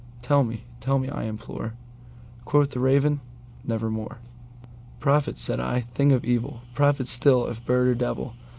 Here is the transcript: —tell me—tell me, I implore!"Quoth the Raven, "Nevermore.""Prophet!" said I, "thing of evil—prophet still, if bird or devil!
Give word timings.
—tell 0.23 0.43
me—tell 0.43 0.97
me, 0.97 1.09
I 1.09 1.25
implore!"Quoth 1.25 2.71
the 2.71 2.79
Raven, 2.79 3.21
"Nevermore.""Prophet!" 3.63 5.37
said 5.37 5.59
I, 5.59 5.81
"thing 5.81 6.11
of 6.11 6.25
evil—prophet 6.25 7.07
still, 7.07 7.45
if 7.45 7.63
bird 7.63 7.87
or 7.87 7.93
devil! 7.93 8.33